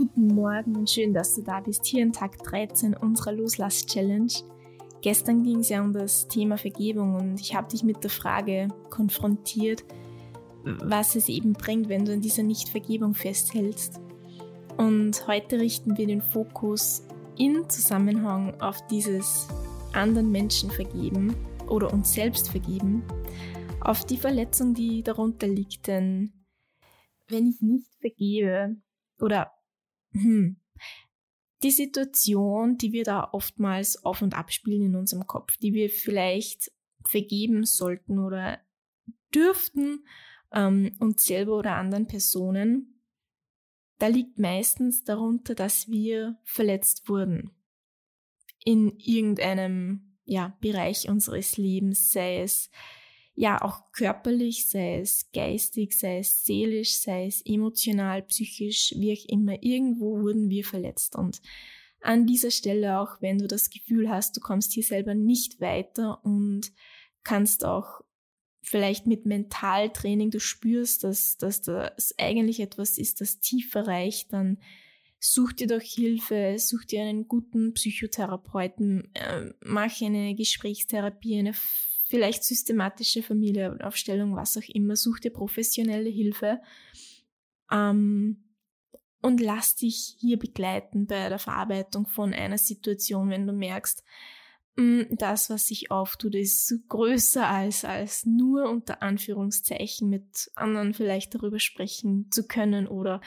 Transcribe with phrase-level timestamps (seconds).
[0.00, 1.84] Guten Morgen und schön, dass du da bist.
[1.84, 4.32] Hier in Tag 13 unserer Loslass-Challenge.
[5.02, 8.68] Gestern ging es ja um das Thema Vergebung und ich habe dich mit der Frage
[8.88, 9.84] konfrontiert,
[10.64, 14.00] was es eben bringt, wenn du an dieser Nichtvergebung festhältst.
[14.78, 17.06] Und heute richten wir den Fokus
[17.36, 19.48] in Zusammenhang auf dieses
[19.92, 21.36] anderen Menschen vergeben
[21.68, 23.02] oder uns selbst vergeben,
[23.82, 25.88] auf die Verletzung, die darunter liegt.
[25.88, 26.32] Denn
[27.28, 28.76] wenn ich nicht vergebe
[29.20, 29.50] oder
[30.12, 30.56] hm,
[31.62, 36.72] die Situation, die wir da oftmals auf und abspielen in unserem Kopf, die wir vielleicht
[37.06, 38.60] vergeben sollten oder
[39.34, 40.04] dürften
[40.52, 43.02] ähm, uns selber oder anderen Personen,
[43.98, 47.50] da liegt meistens darunter, dass wir verletzt wurden
[48.64, 52.70] in irgendeinem ja, Bereich unseres Lebens, sei es
[53.34, 59.28] ja auch körperlich, sei es geistig, sei es seelisch, sei es emotional, psychisch, wie auch
[59.28, 61.16] immer, irgendwo wurden wir verletzt.
[61.16, 61.40] Und
[62.02, 66.24] an dieser Stelle auch, wenn du das Gefühl hast, du kommst hier selber nicht weiter
[66.24, 66.72] und
[67.22, 68.00] kannst auch
[68.62, 74.58] vielleicht mit Mentaltraining, du spürst, dass, dass das eigentlich etwas ist, das tiefer reicht, dann
[75.18, 81.54] such dir doch Hilfe, such dir einen guten Psychotherapeuten, äh, mach eine Gesprächstherapie, eine
[82.10, 86.60] vielleicht systematische Familienaufstellung, was auch immer, such dir professionelle Hilfe
[87.70, 88.44] ähm,
[89.22, 94.02] und lass dich hier begleiten bei der Verarbeitung von einer Situation, wenn du merkst,
[94.74, 101.36] mm, das, was sich auftut, ist größer als, als nur unter Anführungszeichen mit anderen vielleicht
[101.36, 103.20] darüber sprechen zu können oder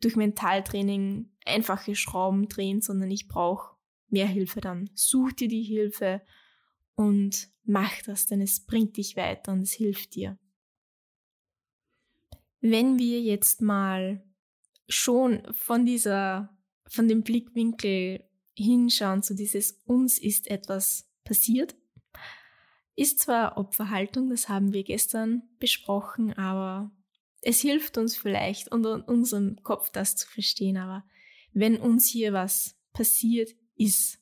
[0.00, 3.76] durch Mentaltraining einfache Schrauben drehen, sondern ich brauche
[4.08, 4.90] mehr Hilfe dann.
[4.94, 6.22] Such dir die Hilfe
[6.96, 10.38] und mach das, denn es bringt dich weiter und es hilft dir.
[12.60, 14.24] Wenn wir jetzt mal
[14.88, 16.56] schon von dieser,
[16.88, 18.24] von dem Blickwinkel
[18.56, 21.76] hinschauen, zu dieses uns ist etwas passiert,
[22.96, 26.90] ist zwar Opferhaltung, das haben wir gestern besprochen, aber
[27.42, 31.04] es hilft uns vielleicht und unserem Kopf das zu verstehen, aber
[31.52, 34.18] wenn uns hier was passiert ist,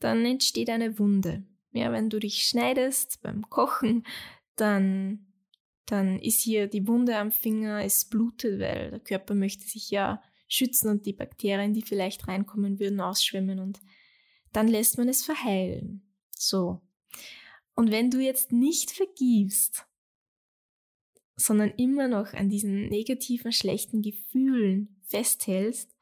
[0.00, 1.46] dann entsteht eine Wunde.
[1.72, 4.04] Ja, wenn du dich schneidest beim Kochen,
[4.56, 5.26] dann,
[5.86, 10.22] dann ist hier die Wunde am Finger, es blutet, weil der Körper möchte sich ja
[10.48, 13.80] schützen und die Bakterien, die vielleicht reinkommen würden, ausschwimmen und
[14.52, 16.02] dann lässt man es verheilen.
[16.36, 16.82] So.
[17.74, 19.86] Und wenn du jetzt nicht vergibst,
[21.36, 25.96] sondern immer noch an diesen negativen, schlechten Gefühlen festhältst,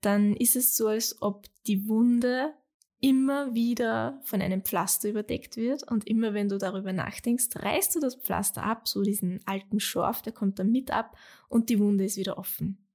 [0.00, 2.54] dann ist es so, als ob die Wunde
[3.02, 8.00] immer wieder von einem Pflaster überdeckt wird und immer wenn du darüber nachdenkst, reißt du
[8.00, 11.18] das Pflaster ab, so diesen alten Schorf, der kommt dann mit ab
[11.48, 12.86] und die Wunde ist wieder offen.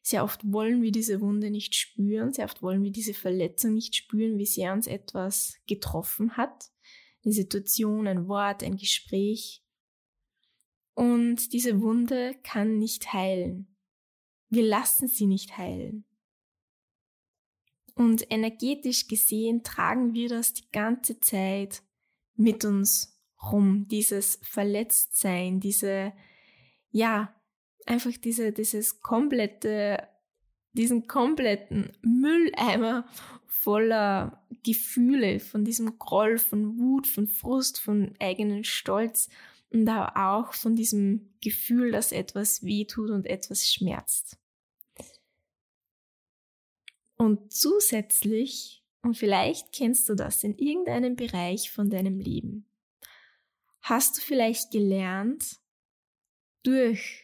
[0.00, 3.94] Sehr oft wollen wir diese Wunde nicht spüren, sehr oft wollen wir diese Verletzung nicht
[3.94, 6.70] spüren, wie sehr uns etwas getroffen hat.
[7.22, 9.62] Eine Situation, ein Wort, ein Gespräch.
[10.94, 13.76] Und diese Wunde kann nicht heilen.
[14.48, 16.06] Wir lassen sie nicht heilen.
[17.94, 21.82] Und energetisch gesehen tragen wir das die ganze Zeit
[22.36, 23.20] mit uns
[23.50, 23.86] rum.
[23.88, 26.12] Dieses Verletztsein, diese,
[26.90, 27.34] ja,
[27.86, 30.08] einfach diese, dieses komplette,
[30.72, 33.06] diesen kompletten Mülleimer
[33.46, 39.28] voller Gefühle, von diesem Groll, von Wut, von Frust, von eigenen Stolz
[39.70, 44.38] und auch von diesem Gefühl, dass etwas weh tut und etwas schmerzt.
[47.22, 52.66] Und zusätzlich, und vielleicht kennst du das in irgendeinem Bereich von deinem Leben,
[53.80, 55.60] hast du vielleicht gelernt,
[56.64, 57.22] durch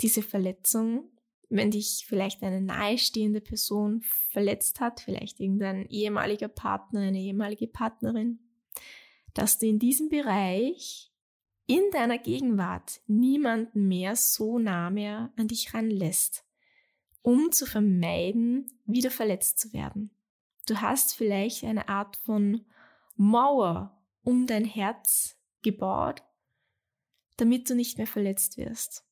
[0.00, 1.10] diese Verletzung,
[1.50, 8.38] wenn dich vielleicht eine nahestehende Person verletzt hat, vielleicht irgendein ehemaliger Partner, eine ehemalige Partnerin,
[9.34, 11.12] dass du in diesem Bereich
[11.66, 16.45] in deiner Gegenwart niemanden mehr so nah mehr an dich ranlässt
[17.26, 20.12] um zu vermeiden, wieder verletzt zu werden.
[20.68, 22.64] Du hast vielleicht eine Art von
[23.16, 26.22] Mauer um dein Herz gebaut,
[27.36, 29.04] damit du nicht mehr verletzt wirst.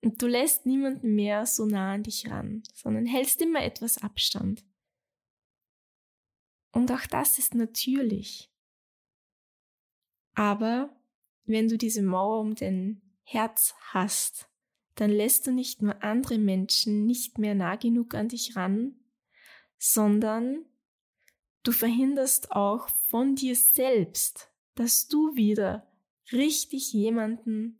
[0.00, 4.64] Und du lässt niemanden mehr so nah an dich ran, sondern hältst immer etwas Abstand.
[6.70, 8.48] Und auch das ist natürlich.
[10.36, 10.96] Aber
[11.46, 14.48] wenn du diese Mauer um dein Herz hast,
[14.94, 18.94] dann lässt du nicht nur andere Menschen nicht mehr nah genug an dich ran,
[19.78, 20.64] sondern
[21.62, 25.90] du verhinderst auch von dir selbst, dass du wieder
[26.32, 27.78] richtig jemanden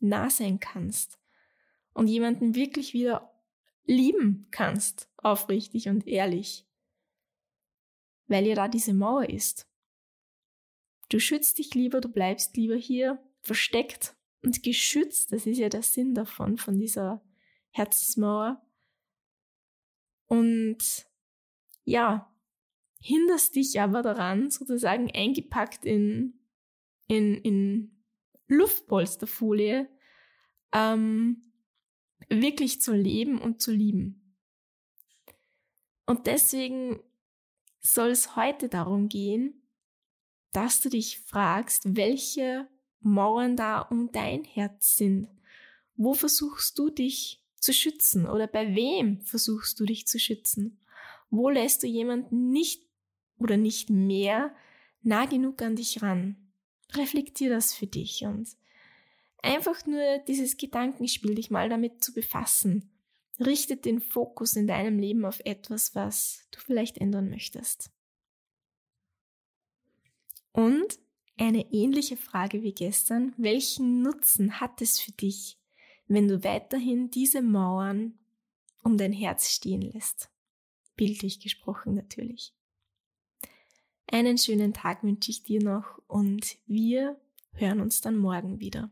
[0.00, 1.18] nah sein kannst
[1.92, 3.30] und jemanden wirklich wieder
[3.84, 6.66] lieben kannst, aufrichtig und ehrlich,
[8.26, 9.68] weil ja da diese Mauer ist.
[11.10, 15.32] Du schützt dich lieber, du bleibst lieber hier versteckt und geschützt.
[15.32, 17.24] Das ist ja der Sinn davon, von dieser
[17.70, 18.62] Herzensmauer.
[20.26, 21.06] Und
[21.84, 22.32] ja,
[23.00, 26.40] hinderst dich aber daran, sozusagen eingepackt in,
[27.08, 28.04] in, in
[28.46, 29.88] Luftpolsterfolie,
[30.72, 31.52] ähm,
[32.28, 34.36] wirklich zu leben und zu lieben.
[36.06, 37.02] Und deswegen
[37.80, 39.62] soll es heute darum gehen,
[40.52, 42.68] dass du dich fragst, welche
[43.04, 45.28] Mauern da um dein Herz sind.
[45.96, 50.80] Wo versuchst du dich zu schützen oder bei wem versuchst du dich zu schützen?
[51.30, 52.82] Wo lässt du jemanden nicht
[53.38, 54.54] oder nicht mehr
[55.02, 56.36] nah genug an dich ran?
[56.92, 58.48] Reflektier das für dich und
[59.42, 62.90] einfach nur dieses Gedankenspiel, dich mal damit zu befassen,
[63.38, 67.90] richtet den Fokus in deinem Leben auf etwas, was du vielleicht ändern möchtest.
[70.52, 70.98] Und
[71.36, 75.58] eine ähnliche Frage wie gestern, welchen Nutzen hat es für dich,
[76.06, 78.18] wenn du weiterhin diese Mauern
[78.82, 80.30] um dein Herz stehen lässt?
[80.96, 82.54] Bildlich gesprochen natürlich.
[84.06, 87.20] Einen schönen Tag wünsche ich dir noch und wir
[87.52, 88.90] hören uns dann morgen wieder.